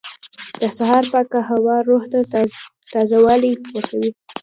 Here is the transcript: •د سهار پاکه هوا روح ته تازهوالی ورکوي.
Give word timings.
•د 0.59 0.61
سهار 0.77 1.03
پاکه 1.11 1.39
هوا 1.49 1.77
روح 1.89 2.03
ته 2.11 2.19
تازهوالی 2.91 3.51
ورکوي. 3.73 4.09